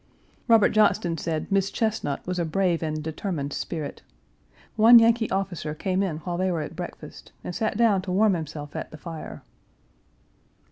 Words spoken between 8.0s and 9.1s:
to warm himself at the